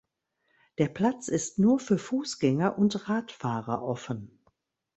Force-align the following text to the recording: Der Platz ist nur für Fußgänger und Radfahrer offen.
Der 0.79 0.87
Platz 0.87 1.27
ist 1.27 1.59
nur 1.59 1.79
für 1.79 1.99
Fußgänger 1.99 2.75
und 2.79 3.07
Radfahrer 3.07 3.83
offen. 3.83 4.41